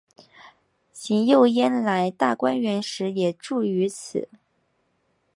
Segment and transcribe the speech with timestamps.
[0.93, 4.29] 邢岫烟来大观园时也住于此。